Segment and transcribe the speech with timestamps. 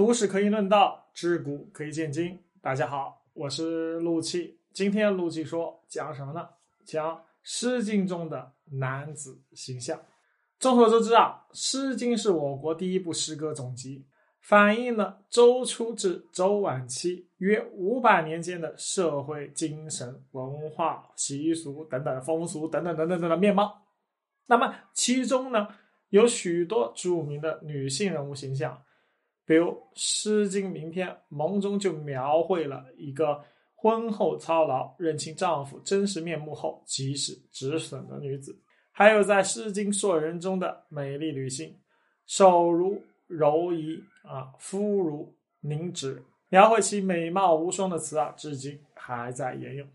[0.00, 2.42] 读史可以论道，知古可以鉴今。
[2.62, 4.58] 大家好，我是陆气。
[4.72, 6.48] 今天陆气说讲什么呢？
[6.86, 10.00] 讲《诗经》中的男子形象。
[10.58, 14.06] 众所周知啊，《诗经》是我国第一部诗歌总集，
[14.40, 23.82] 反映了周初至周晚期约五百年间的社会、精神、文化、习俗等等风俗等等等等等的面貌。
[24.46, 25.68] 那么其中呢？
[26.08, 28.82] 有许多著名的女性人物形象，
[29.50, 33.42] 比如《诗经·名篇·盟》中就描绘了一个
[33.74, 38.52] 婚后操劳、认清丈夫真实面目后及时止损的女子；
[38.92, 41.76] 还有在《诗经·硕人》中的美丽女性，
[42.26, 49.88] 手如柔夷啊，肤如凝脂，描绘其美貌无双的词啊，至今还在沿用。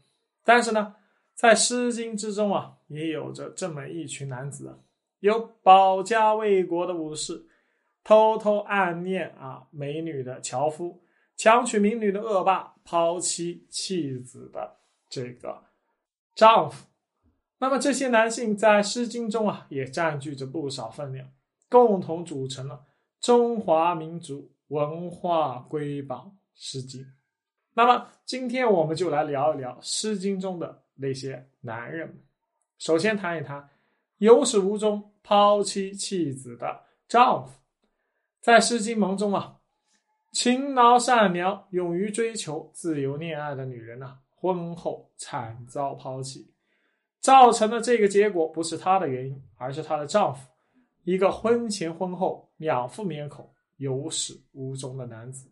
[0.43, 0.93] 但是呢，
[1.33, 4.77] 在《诗经》之中啊，也有着这么一群男子啊。
[5.21, 7.41] 有保家卫国的武士，
[8.05, 11.01] 偷偷暗恋啊美女的樵夫，
[11.35, 14.77] 强娶民女的恶霸，抛妻弃子的
[15.09, 15.63] 这个
[16.33, 16.85] 丈夫。
[17.57, 21.27] 那么这些男性在《诗经》中啊，也占据着不少分量，
[21.67, 22.85] 共同组成了
[23.19, 27.01] 中华民族文化瑰宝《诗经》。
[27.73, 32.23] 那么今天我们就来聊一聊《诗经》中的那些男人。
[32.77, 33.67] 首先谈一谈。
[34.19, 37.59] 有始无终抛妻弃子的丈夫，
[38.45, 39.57] 在《诗经·盟》中啊，
[40.31, 46.53] 勤劳善良、勇于追求自由恋爱的女人呐，婚后惨遭抛弃，
[47.19, 50.47] 造成的这个结果不是她的原因，而是她的丈夫，
[51.05, 55.49] 一个婚前婚后两副面孔、有始无终的男子。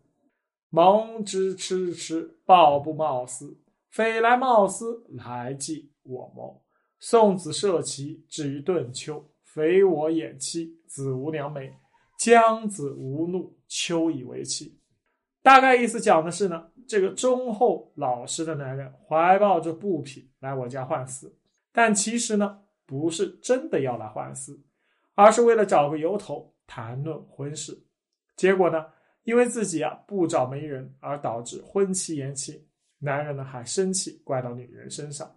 [0.70, 3.58] 蒙之痴痴，抱不貌思，
[3.90, 6.62] 匪来貌思，来即我谋。
[7.00, 11.76] 宋子涉其至于顿丘，匪我眼妻，子无良美，
[12.18, 14.78] 姜子无怒，秋以为妻。
[15.42, 21.36] 大概意思讲的是呢，这个忠厚老实的男人怀抱着布匹来我家换丝，
[21.70, 24.58] 但其实呢，不是真的要来换丝，
[25.14, 27.78] 而是为了找个由头谈论婚事。
[28.36, 28.86] 结果呢，
[29.24, 32.66] 因为自己啊不找媒人，而导致婚期延期，
[32.98, 35.30] 男人呢还生气，怪到女人身上。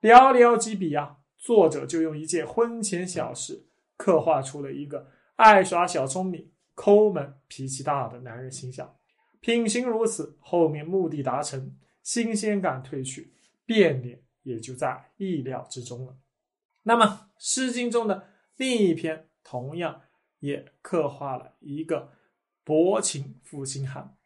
[0.00, 3.66] 寥寥几笔啊，作者就用一件婚前小事，
[3.96, 5.04] 刻画出了一个
[5.38, 8.96] 爱耍小聪明、抠门、脾气大的男人形象。
[9.38, 13.32] 品行如此，后面目的达成，新鲜感褪去，
[13.64, 16.16] 变脸也就在意料之中了。
[16.82, 17.04] 那么，
[17.38, 20.00] 《诗经》中的另一篇同样
[20.40, 22.10] 也刻画了一个
[22.64, 24.16] 薄情负心汉。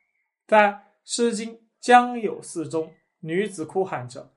[0.47, 0.69] 在
[1.05, 2.91] 《诗经·江有四》中，
[3.21, 4.33] 女子哭喊着。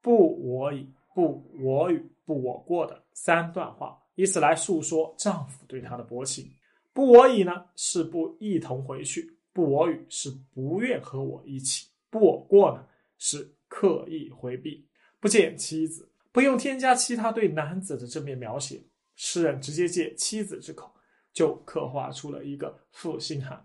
[0.00, 6.50] 不我已，不我与，不我过的三段话，以此来诉说丈夫对她的薄情。
[6.92, 12.86] 不我已呢，是不一同回去；不我与是不愿和我一起；不我过呢，
[13.18, 14.86] 是刻意回避，
[15.18, 16.08] 不见妻子。
[16.30, 18.80] 不用添加其他对男子的正面描写，
[19.16, 20.92] 诗人直接借妻子之口，
[21.32, 23.64] 就刻画出了一个负心汉，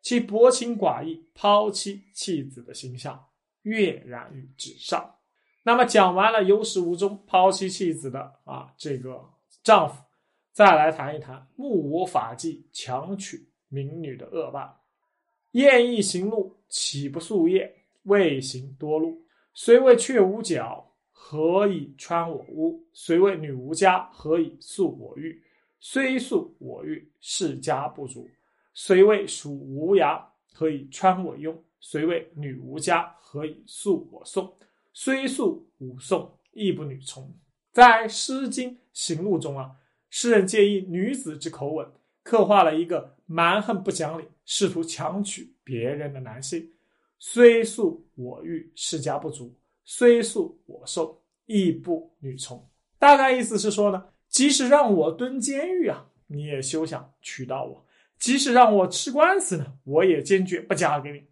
[0.00, 3.24] 其薄情寡义、抛妻弃子的形象
[3.62, 5.14] 跃然于纸上。
[5.62, 9.24] 那么讲完了有始无终抛妻弃子的啊这个
[9.64, 10.04] 丈夫，
[10.52, 14.82] 再来谈一谈目无法纪强娶民女的恶霸。
[15.52, 17.74] 燕翼行路，岂不宿夜？
[18.02, 22.86] 未行多路，虽谓雀无脚，何以穿我屋？
[22.92, 25.42] 虽谓女无家，何以诉我欲？
[25.80, 28.26] 虽诉我欲，世家不足；
[28.74, 31.56] 虽谓属无涯，何以穿我庸？
[31.80, 34.54] 虽谓女无家，何以诉我送？
[34.92, 37.34] 虽素武颂，亦不女从。
[37.74, 39.72] 在《诗经·行路》中啊，
[40.08, 41.84] 诗人借以女子之口吻，
[42.22, 46.70] 刻画了一个蛮横不讲理、试图强娶别人的男性。
[47.18, 49.48] 虽诉我欲，世家不足；
[49.84, 52.64] 虽诉我受，亦不女从。
[52.96, 57.84] 大概意思是说呢，即使让我蹲监狱啊，你也休想娶到我；
[58.20, 61.24] 即使让我吃官司呢，我也坚决不嫁给你。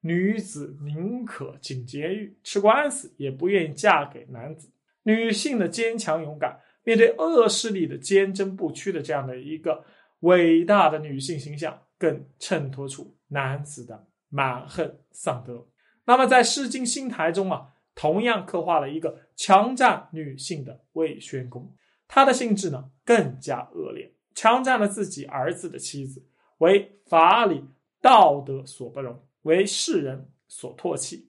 [0.00, 4.70] 女子宁可进监狱吃官司，也不愿意嫁给男子。
[5.04, 9.84] 女性的坚强勇敢，面对恶势力的坚贞不屈的这样的一个
[10.20, 15.66] 伟大的女性形象，更衬托出男子的蛮横丧德。
[16.04, 21.74] 那么，在《诗经·新台》中啊，同样刻画了一个强占女性的魏宣公，
[22.08, 26.26] 他的性质呢更加恶劣，强占了自己儿子的妻子，
[26.58, 27.64] 为法理
[28.00, 29.24] 道德所不容。
[29.42, 31.28] 为世人所唾弃，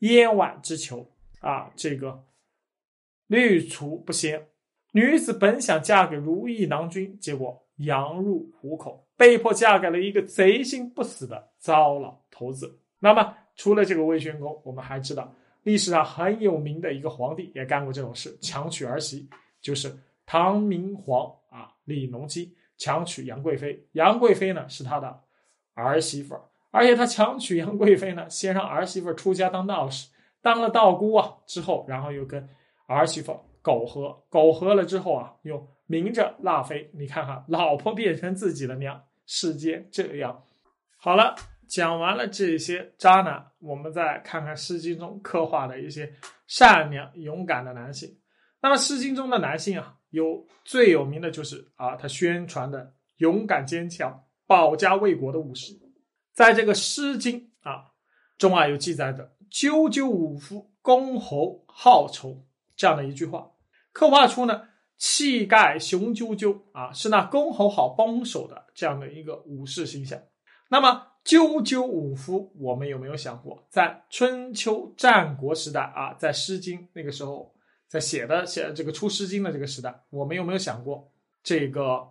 [0.00, 1.10] 燕婉之求
[1.40, 2.22] 啊，这个
[3.26, 4.46] 滤除不鲜。
[4.92, 12.78] 女子本想嫁给如意郎君，结果羊入虎口，被迫嫁给了一个贼心不死的糟老头子。
[13.00, 15.34] 那么，除了这个魏宣公，我们还知道
[15.64, 19.28] 历史上很有名的一个皇帝也干过这种事，强娶儿媳，
[19.60, 19.92] 就是
[20.24, 23.84] 唐明皇啊李隆基强娶杨贵妃。
[23.92, 25.20] 杨贵妃呢是他的
[25.74, 30.08] 儿媳妇儿，而且他强娶杨贵妃呢，先让儿媳妇出家当道士，
[30.40, 32.48] 当了道姑啊，之后然后又跟
[32.86, 36.90] 儿媳妇苟合，苟合了之后啊，又明着纳妃。
[36.94, 40.42] 你看看，老婆变成自己的娘，世间这样。
[40.96, 41.34] 好了，
[41.68, 46.12] 讲完了这些渣男，我们再看看《诗经》中刻画的一些
[46.46, 48.18] 善良勇敢的男性。
[48.60, 55.72] 那么，《诗经》中的男性啊，有最有名的就是啊，他宣传的勇敢坚强、保家卫国的武士。
[56.32, 57.92] 在这个《诗经》啊
[58.38, 62.42] 中啊，有记载的“赳赳武夫，公侯好逑”
[62.76, 63.50] 这样的一句话。
[63.92, 64.62] 刻画出呢
[64.96, 70.20] 气概雄赳赳啊，是那公侯好帮手的这样的一个武士形象。
[70.68, 77.54] 那么赳赳武夫，我们有没有想过，在春秋战国时代啊，在《诗经》那个时候，
[77.88, 81.10] 在写的写这个出《诗经》的这个时代，我们有没有想过，
[81.42, 82.08] 这个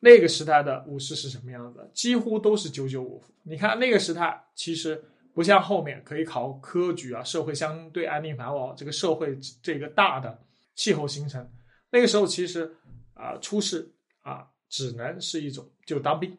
[0.00, 1.90] 那个时代的武士是什么样子？
[1.92, 3.32] 几乎都是赳赳武夫。
[3.44, 5.04] 你看那个时代，其实
[5.36, 10.40] 不像后面可以考科举啊，社会相对安定繁荣，这个社会这个大的。
[10.74, 11.50] 气候形成，
[11.90, 12.70] 那个时候其实
[13.14, 13.90] 啊，出仕
[14.20, 16.36] 啊，只能是一种就当兵，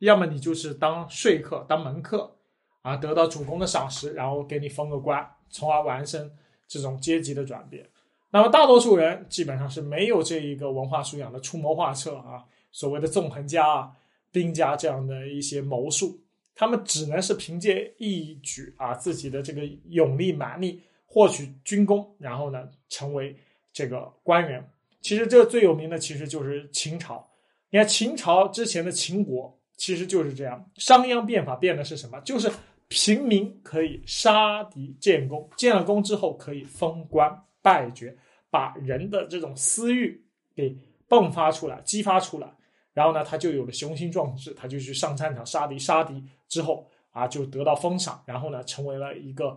[0.00, 2.36] 要么你就是当说客、当门客
[2.82, 6.30] 啊，得到主公的赏识，然后给你封个官，从而完成
[6.66, 7.88] 这种阶级的转变。
[8.30, 13.90] 那么大多数人基本上是没有这一个文化素养的，出谋划策啊，所谓的纵横家啊、
[14.30, 16.20] 兵家这样的一些谋术，
[16.58, 23.34] 他们只能是凭借一举啊自己的这个勇力蛮力获取军功，然后呢成为。
[23.70, 24.68] 这个官员，
[25.00, 27.24] 其实这最有名的其实就是秦朝。
[27.70, 30.68] 你看秦朝之前的秦国，其实就是这样。
[30.78, 32.18] 商鞅变法变的是什么？
[32.22, 32.50] 就是
[32.88, 37.30] 平民可以杀敌建功，建了功之后可以封官
[37.62, 38.16] 拜爵，
[38.50, 40.24] 把人的这种私欲
[40.56, 40.76] 给
[41.08, 42.52] 迸发出来、激发出来，
[42.98, 49.56] 然后呢，他就有了雄心壮志，他就去上战场杀敌，杀敌之后啊，就得到封赏，然后呢，成为了一个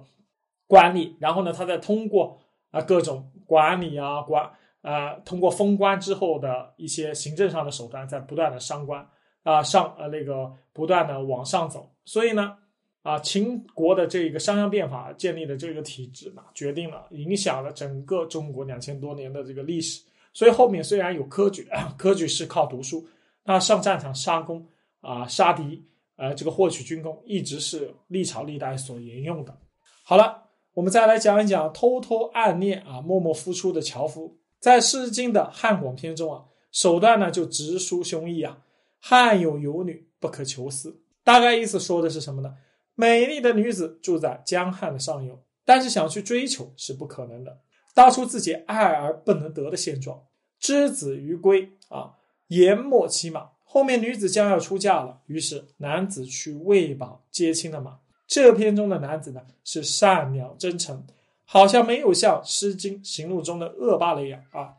[0.67, 2.39] 官吏，然后呢，他再通过。
[2.73, 4.49] 啊，各种管理啊，管
[4.81, 9.05] 啊，通过封官之后的一些行政上的手段，在不断的上官
[9.43, 11.91] 啊，上呃那个不断的往上走。
[12.05, 12.55] 所以呢，
[13.03, 20.01] 啊，秦国的这个商鞅变法建立的这个体制呢，决定了影响了整个中国两千多年的这个历史。
[20.31, 21.67] 所以后面虽然有科举，
[21.99, 23.05] 科举是靠读书，
[23.43, 24.67] 那上战场杀功
[25.01, 25.85] 啊，杀敌，
[26.15, 29.57] 呃，这个获取军功，一直是历朝历代所沿用的。
[30.03, 30.39] 好了。
[30.73, 34.37] 我们再来讲一讲偷偷暗恋啊、默默付出的樵夫。
[34.57, 38.57] 在《诗经》的汉广篇中啊，手段呢就直抒胸臆啊
[38.97, 42.55] ：“汉有游女，不可求思。”大概意思说的是什么呢？
[42.95, 47.59] 美丽的女子住在江汉的上游，但是想去追求是不可能的，
[47.93, 50.23] 道出自己爱而不能得的现状。
[50.57, 52.13] 之子于归啊，
[52.51, 53.49] 言莫骑马。
[53.63, 57.99] 后面女子将要出嫁了，于是男子去喂饱接亲的马。
[58.27, 61.05] 这篇中的男子呢，是善良真诚，
[61.45, 64.73] 好像没有像《诗经·行路》中的恶霸那样啊，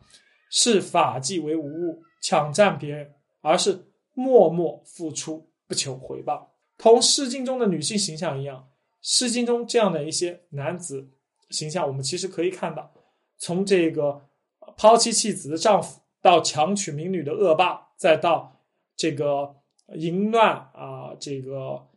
[0.50, 3.10] 视法纪为无物，抢占别人，
[3.40, 6.52] 而是默默付出，不求回报。
[6.76, 8.58] 同《诗经》中的女性形象一样，
[9.00, 11.08] 《诗经》中这样的一些男子
[11.48, 12.92] 形象，我们其实可以看到，
[13.38, 14.28] 从这个
[14.76, 18.62] 抛妻弃子的丈夫，到强娶民女的恶霸，再到
[18.96, 19.56] 这个
[19.94, 21.88] 淫乱啊，这个。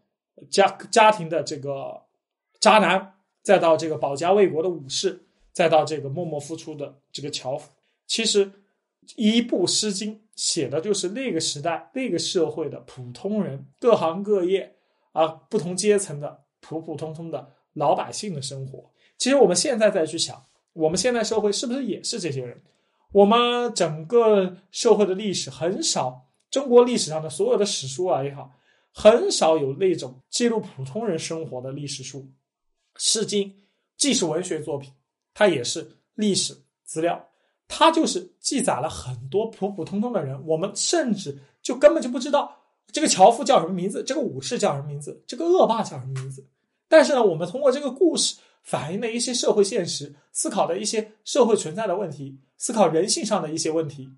[0.50, 2.04] 家家庭的这个
[2.60, 7.72] 渣男，再到这个保家卫国的武士，再到这个默默付出的这个樵夫，
[8.06, 8.52] 其实
[9.16, 14.76] 一部《诗经》写的就是那个时代、那个社会的普通人，各行各业
[15.14, 18.92] 啊，不同阶层的普普通通的老百姓的生活。
[19.18, 22.62] 其实我们现在再去想，我们现在社会是不是也是这些人？
[23.16, 28.52] 我们整个社会的历史很少，中国历史上的所有的史书啊也好。
[28.92, 32.20] 很少有那种记录普通人生活的历史书，
[32.98, 33.50] 《诗经》
[33.96, 34.92] 既是文学作品，
[35.34, 37.26] 它也是历史资料，
[37.70, 42.54] 它就是记载了很多普普通通的人，我们甚至就根本就不知道
[42.92, 46.46] 这个樵夫叫什么名字，这个武士叫什么名字，这个恶霸叫什么名字。
[46.90, 54.10] 但是呢，我们通过这个故事反映的一些社会现实，思考的一些社会存在的问题，思考人性上的一些问题，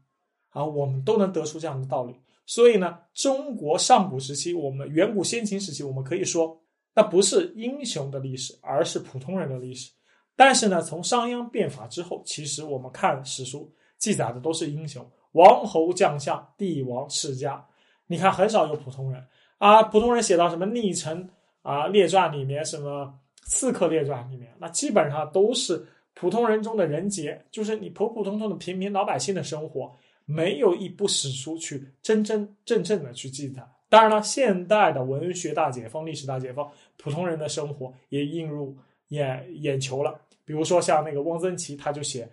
[0.49, 2.15] 啊，我们都能得出这样的道理。
[2.45, 6.57] 所以呢，中国上古时期，我们远古先秦时期，我们可以说，
[6.95, 9.91] 那不是英雄的历史，而是普通人的历史。
[10.33, 17.67] 但是呢，从商鞅变法之后，其实我们看史书记载的都是英雄，王侯将相、帝王世家，
[18.07, 19.21] 你看很少有普通人
[19.57, 21.29] 啊，普通人写到什么逆臣
[21.63, 23.13] 啊列传里面，什么
[23.47, 33.65] 刺客列传里面，那基本上都是普通人中的人杰，就是你普普通通的平民老百姓的生活，没有一部史书去真真正正的去记载。
[33.89, 38.75] 当然了，现代的文学大解放、历史大解放，普通人的生活也映入
[39.07, 40.19] 眼眼球了。
[40.43, 42.29] 比如说像那个汪曾祺，他就写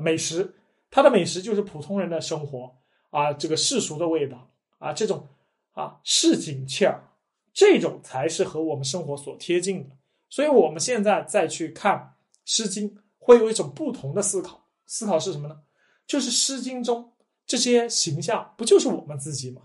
[0.00, 0.52] 美食，
[0.90, 2.74] 他的美食就是普通人的生活
[3.10, 5.28] 啊，这个世俗的味道啊，这种
[5.72, 7.04] 啊市井气儿，
[7.52, 9.96] 这种才是和我们生活所贴近的。
[10.28, 11.96] 所以，我们现在再去看
[12.44, 14.68] 《诗经》，会有一种不同的思考。
[14.86, 15.60] 思考是什么呢？
[16.06, 17.12] 就是《诗经》中
[17.46, 19.62] 这些形象，不就是我们自己吗？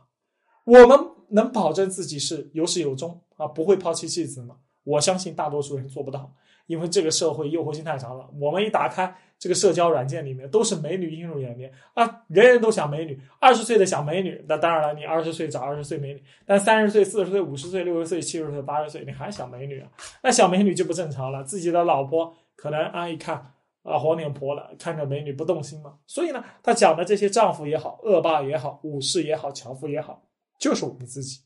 [0.66, 1.00] 我们。
[1.34, 4.58] 能保证自己是有始有终啊，不会抛弃妻子吗？
[4.84, 6.36] 我相信大多数人做不到，
[6.68, 8.30] 因为这个社会诱惑性太强了。
[8.40, 13.20] 我们一打开这个社交软件，里面都是美女映入眼帘啊，人人都想美女。
[13.40, 19.90] 二十岁的想美女，那当然了，你二十岁找二十岁美女，但三十岁、四十岁、五十岁、六十岁、七十岁、八十岁，你还想美女啊？
[20.24, 21.44] 那想美女就不正常了。
[21.44, 23.54] 自己的老婆可能啊一看
[23.84, 25.98] 啊黄脸婆了，看着美女不动心吗？
[26.06, 30.24] 所以呢，他讲的这些丈夫也好，恶霸也好，武士也好，樵夫也好。
[30.60, 31.40] 就是我们自己，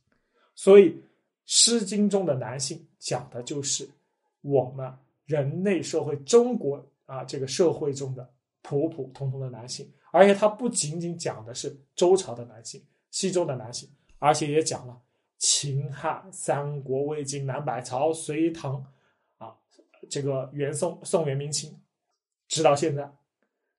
[0.55, 0.89] 所以
[1.45, 3.89] 《诗经》中的男性讲的就是
[4.41, 4.91] 我们
[5.25, 13.89] 人类社会、中国啊这个社会中的普普通通的男性，而且它不仅仅讲的是周朝的男性、西周的男性，
[14.19, 15.01] 而且也讲了
[15.37, 18.83] 秦汉、三国、魏晋南北朝、隋唐
[19.37, 19.55] 啊
[20.09, 21.77] 这个元宋、宋元明清，
[22.47, 23.11] 直到现在，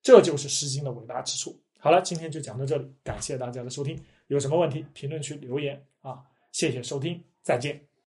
[0.02, 1.58] 这就是《诗经》的伟大之处。
[1.78, 4.00] 好了，今天就讲到这里，感谢大家的收听。
[4.26, 6.24] 有什么问题，评论区留言啊！
[6.50, 7.95] 谢谢收听，再见。